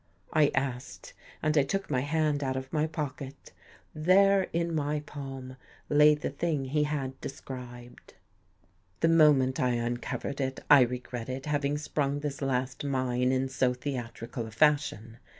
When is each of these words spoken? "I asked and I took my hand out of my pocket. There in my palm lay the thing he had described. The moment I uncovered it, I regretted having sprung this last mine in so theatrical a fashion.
"I 0.33 0.49
asked 0.55 1.13
and 1.43 1.55
I 1.55 1.61
took 1.61 1.91
my 1.91 1.99
hand 1.99 2.43
out 2.43 2.57
of 2.57 2.73
my 2.73 2.87
pocket. 2.87 3.51
There 3.93 4.47
in 4.51 4.73
my 4.73 5.01
palm 5.01 5.57
lay 5.89 6.15
the 6.15 6.31
thing 6.31 6.65
he 6.65 6.85
had 6.85 7.21
described. 7.21 8.15
The 9.01 9.07
moment 9.09 9.59
I 9.59 9.73
uncovered 9.73 10.41
it, 10.41 10.59
I 10.71 10.81
regretted 10.81 11.45
having 11.45 11.77
sprung 11.77 12.21
this 12.21 12.41
last 12.41 12.83
mine 12.83 13.31
in 13.31 13.47
so 13.47 13.75
theatrical 13.75 14.47
a 14.47 14.51
fashion. 14.51 15.19